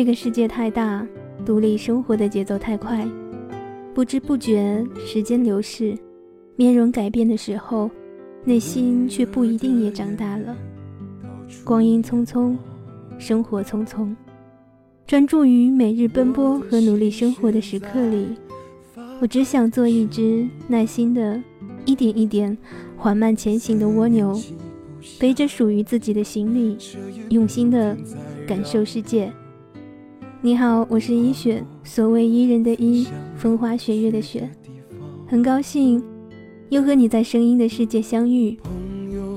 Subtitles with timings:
[0.00, 1.06] 这个世界太大，
[1.44, 3.06] 独立生活的节奏太快，
[3.92, 5.94] 不知不觉时间流逝，
[6.56, 7.90] 面容改变的时候，
[8.42, 10.56] 内心却不一定也长大了。
[11.62, 12.56] 光阴匆匆，
[13.18, 14.16] 生活匆匆，
[15.06, 18.28] 专注于每日奔波和努力生活的时刻里，
[19.20, 21.38] 我只想做一只耐心的、
[21.84, 22.56] 一点一点
[22.96, 24.34] 缓慢前行的蜗牛，
[25.18, 26.78] 背着属于自己的行李，
[27.28, 27.94] 用心的
[28.46, 29.30] 感受世界。
[30.42, 34.48] 你好，我是伊雪，所谓伊人的伊，风花雪月的雪，
[35.26, 36.02] 很高兴
[36.70, 38.58] 又和你在声音的世界相遇。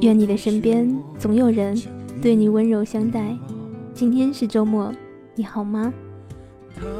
[0.00, 1.76] 愿你的身边总有人
[2.20, 3.36] 对你温柔相待。
[3.92, 4.92] 今天是周末，
[5.34, 5.92] 你好吗？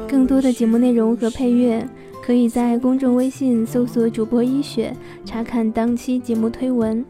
[0.05, 1.87] 更多的节目内容和配乐，
[2.21, 7.05] 可以在公众微信搜索主播伊雪，查看当期节目推文。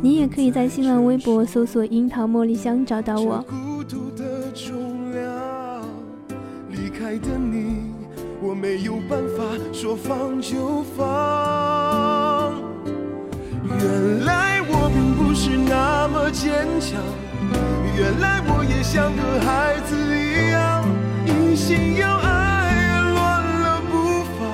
[0.00, 3.44] 你也可以在新浪微博搜索樱桃茉莉香找到我。
[7.08, 7.90] 爱的你，
[8.42, 9.42] 我没有办法
[9.72, 12.52] 说放就放。
[13.64, 17.00] 原来我并不是那么坚强，
[17.96, 20.84] 原来我也像个孩子一样，
[21.24, 24.44] 一心要爱，乱了步伐，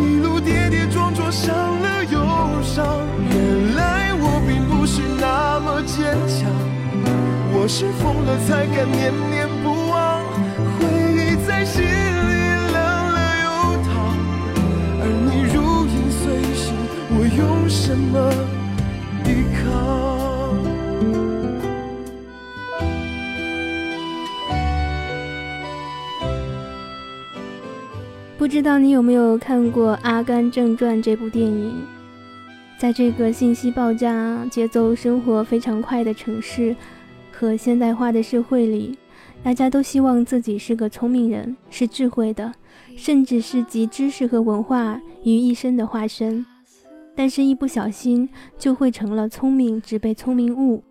[0.00, 3.04] 一路跌跌撞撞，伤了又伤。
[3.28, 6.48] 原来我并不是那么坚强，
[7.52, 9.46] 我是疯了才敢念念
[17.90, 18.32] 什么
[19.24, 20.56] 抵抗？
[28.38, 31.82] 不知道你有没有看过《阿甘正传》这部电影？
[32.78, 36.76] 在这个信息爆炸、节奏生活非常快的城市
[37.32, 38.96] 和现代化的社会里。
[39.42, 42.52] 大家都希望自己是个聪明人，是智慧的，
[42.94, 46.46] 甚至是集知识和文化于一身的化身。
[47.14, 48.28] 但是，一不小心
[48.58, 50.82] 就会成了聪明只被聪明误，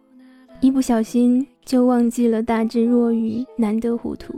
[0.62, 4.34] 一不小心就忘记了大智若愚，难得糊涂。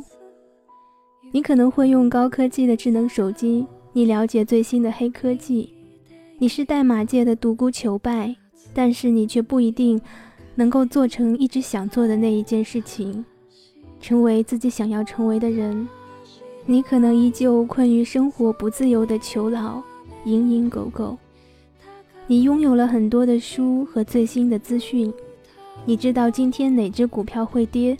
[1.31, 5.73] 你可能会用高科技的智能手机，你了解最新的黑科技，
[6.37, 8.35] 你是代码界的独孤求败，
[8.73, 9.99] 但是你却不一定
[10.55, 13.25] 能够做成一直想做的那一件事情。
[13.99, 15.87] 成为自己想要成为的人，
[16.65, 19.81] 你可能依旧困于生活不自由的囚牢，
[20.25, 21.17] 蝇营狗苟。
[22.31, 25.13] 你拥有了很多的书和最新的资讯，
[25.83, 27.97] 你知道今天哪只股票会跌，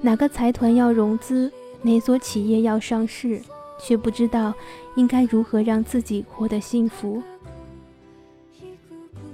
[0.00, 1.52] 哪个财团要融资，
[1.82, 3.38] 哪所企业要上市，
[3.78, 4.54] 却不知道
[4.96, 7.22] 应该如何让自己活得幸福。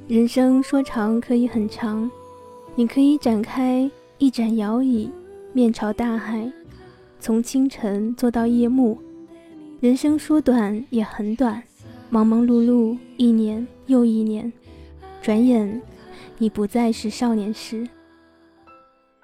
[0.09, 2.11] 人生说长可以很长，
[2.75, 5.09] 你可以展开一盏摇椅。
[5.53, 6.53] 面朝大海，
[7.21, 8.99] 从清晨做到夜幕。
[9.79, 11.63] 人生说短也很短，
[12.15, 14.53] 忙忙碌碌一年又一年，
[15.21, 15.83] 转眼
[16.39, 17.85] 你不再是少年时。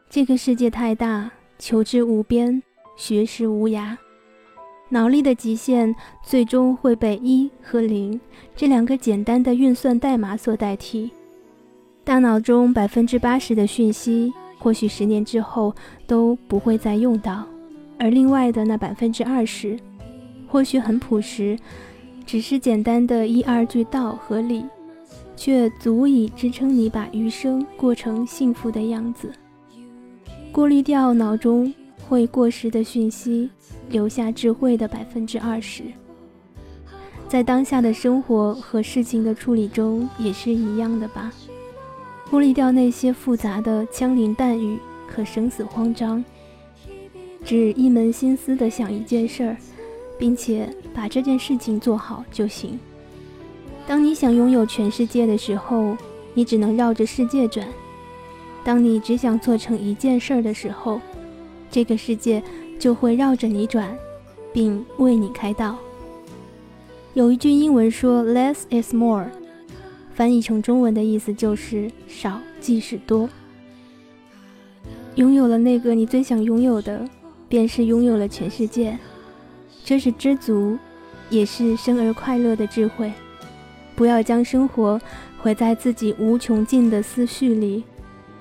[0.09, 2.61] 这个世界太大，求知无边，
[2.97, 3.97] 学识无涯，
[4.89, 8.21] 脑力的极限最终会被一和零
[8.57, 11.13] 这两个简单的运算代码所代替。
[12.03, 14.33] 大脑中百分之八十的讯息。
[14.59, 15.75] 或许十年之后
[16.07, 17.47] 都不会再用到，
[17.99, 19.79] 而另外的那百分之二十，
[20.47, 21.59] 或许很朴实，
[22.31, 24.65] 只是简单的一二句道和理，
[25.37, 29.33] 却足以支撑你把余生过成幸福的样子。
[30.53, 31.75] 过滤掉脑中
[32.09, 33.51] 会过时的讯息，
[33.89, 35.83] 留下智慧的百分之二十。
[37.27, 41.33] 在当下的生活和事情的处理中也是一样的吧。
[42.31, 46.25] 过滤掉那些复杂的枪林弹雨和生死慌张，
[47.45, 49.57] 只一门心思的想一件事儿，
[50.17, 52.79] 并且把这件事情做好就行。
[53.87, 55.97] 当你想拥有全世界的时候，
[56.35, 57.67] 你只能绕着世界转；
[58.63, 61.01] 当你只想做成一件事儿的时候，
[61.71, 62.43] 这个世界
[62.79, 63.97] 就会绕着你转，
[64.53, 65.77] 并为你开道。
[67.15, 69.27] 有一句英文说：“Less is more。”
[70.15, 73.29] 翻译成中文的意思就是“少即是多”。
[75.17, 77.05] 拥有了那个你最想拥有的，
[77.49, 78.97] 便是拥有了全世界。
[79.91, 80.79] 这是知足，
[81.31, 83.13] 也是生而快乐的智慧。
[83.97, 85.01] 不要将生活
[85.37, 87.83] 毁在自己无穷尽的思绪里，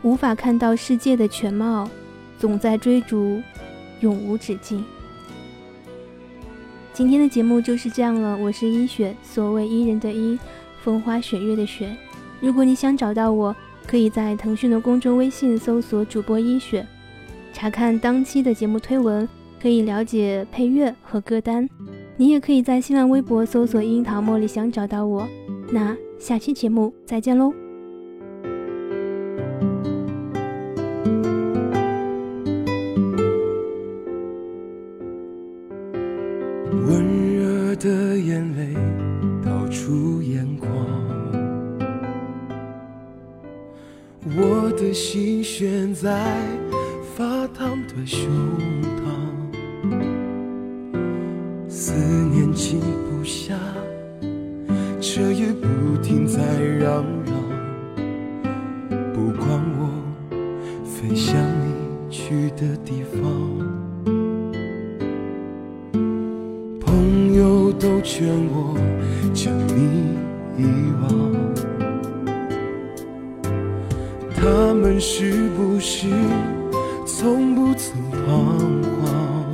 [0.03, 1.89] 无法看到世界的全貌，
[2.37, 3.41] 总在追逐，
[4.01, 4.85] 永无止境。
[6.93, 10.37] 今天的节目就是这样了，我是一雪，所谓伊人的伊。
[10.83, 11.97] 风花雪月的雪，
[12.39, 13.55] 如果你想找到我，
[13.87, 16.85] 可以在腾讯的公众微信搜索“主播一雪”，
[17.51, 19.27] 查看当期的节目推文，
[19.61, 21.67] 可以了解配乐和歌单。
[22.17, 25.27] 你也可以在新浪微博搜索“樱桃茉莉香”找到我。
[25.71, 27.53] 那下期节目再见喽！
[36.71, 38.73] 温热的眼泪
[39.45, 40.69] 倒出眼眶，
[44.35, 46.35] 我的心悬在
[47.15, 48.27] 发烫的胸
[55.19, 56.41] 彻夜不停在
[56.79, 57.33] 嚷嚷，
[59.13, 59.89] 不管我
[60.85, 63.19] 飞向你去的地方。
[66.79, 68.77] 朋友都劝我
[69.33, 70.15] 将你
[70.57, 70.63] 遗
[71.01, 71.09] 忘，
[74.37, 76.07] 他们是不是
[77.05, 78.23] 从不曾彷
[79.03, 79.51] 徨？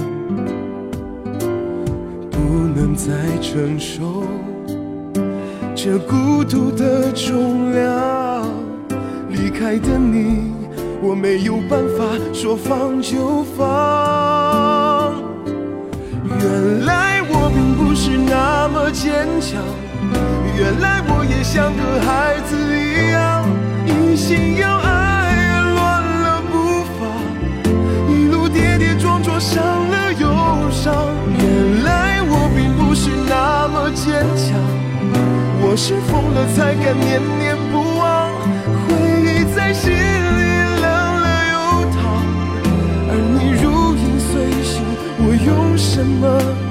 [2.30, 2.38] 不
[2.76, 4.22] 能再承受
[5.86, 8.44] 这孤独的重量，
[9.30, 10.52] 离开的你，
[11.00, 12.04] 我没有办法
[12.34, 15.14] 说放就放。
[16.26, 17.52] 原来我。
[17.54, 19.62] 并不是那么坚强，
[20.58, 23.46] 原来我也像个孩子一样，
[23.86, 27.06] 一心要爱，乱了步伐，
[28.10, 29.85] 一路跌跌撞撞，伤
[35.78, 38.32] 是疯了才敢念念不忘，
[38.88, 39.98] 回忆在心里
[40.80, 40.86] 凉
[41.20, 41.56] 了又
[41.92, 42.00] 烫，
[43.10, 43.64] 而你如
[43.94, 44.82] 影随形，
[45.20, 46.65] 我用什么？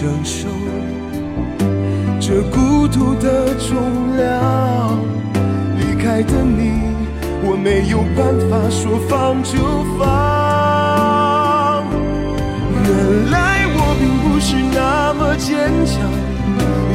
[0.00, 0.48] 承受
[2.18, 4.98] 这孤独的重量，
[5.76, 6.88] 离开的你，
[7.44, 9.58] 我没有办法说放就
[9.98, 11.84] 放。
[12.82, 16.00] 原来我并不是那么坚强，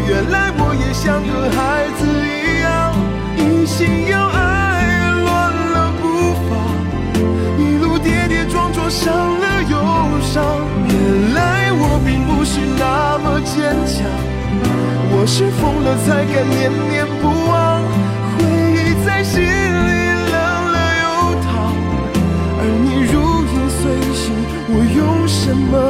[0.07, 2.91] 原来我也像个孩子一样，
[3.37, 4.41] 一心要爱，
[5.21, 6.57] 乱了步伐，
[7.59, 9.34] 一路跌跌撞撞，伤
[15.27, 17.81] 是疯了才敢念念不忘，
[18.37, 19.47] 回忆在心里
[20.31, 20.35] 冷
[20.71, 21.05] 了又
[21.41, 21.73] 烫，
[22.59, 23.13] 而你如
[23.51, 23.81] 影随
[24.13, 24.23] 形，
[24.69, 25.89] 我用什么